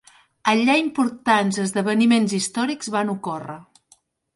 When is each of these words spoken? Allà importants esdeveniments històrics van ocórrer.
Allà 0.53 0.77
importants 0.83 1.61
esdeveniments 1.67 2.37
històrics 2.41 2.95
van 2.97 3.17
ocórrer. 3.19 3.65